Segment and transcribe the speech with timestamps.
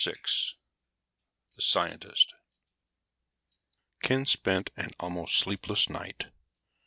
[0.03, 2.33] The Scientist
[4.01, 6.31] Ken spent an almost sleepless night.